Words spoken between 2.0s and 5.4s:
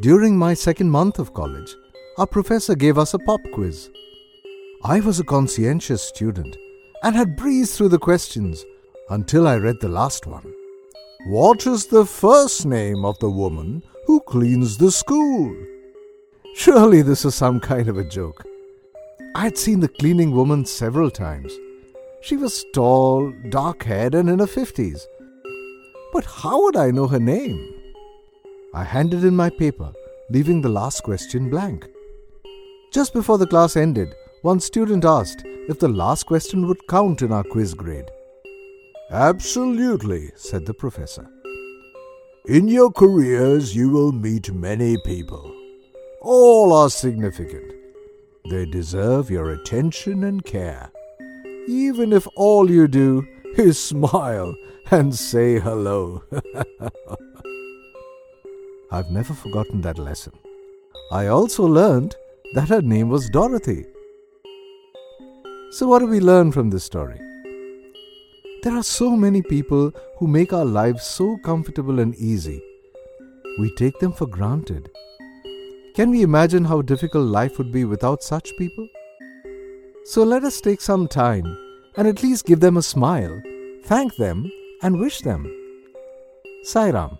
our professor gave us a pop quiz. I was a